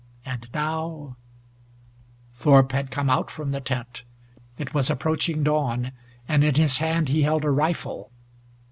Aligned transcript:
And 0.25 0.47
now 0.51 1.15
Thorpe 2.33 2.71
had 2.71 2.89
come 2.89 3.07
out 3.07 3.29
from 3.29 3.51
the 3.51 3.61
tent. 3.61 4.03
It 4.57 4.73
was 4.73 4.89
approaching 4.89 5.43
dawn, 5.43 5.91
and 6.27 6.43
in 6.43 6.55
his 6.55 6.79
hand 6.79 7.09
he 7.09 7.21
held 7.21 7.45
a 7.45 7.51
rifle. 7.51 8.11